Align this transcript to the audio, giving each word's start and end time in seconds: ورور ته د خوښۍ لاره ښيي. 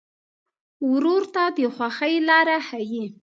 ورور 0.91 1.23
ته 1.33 1.43
د 1.57 1.59
خوښۍ 1.75 2.15
لاره 2.29 2.57
ښيي. 2.67 3.05